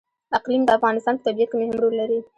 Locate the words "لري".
2.01-2.19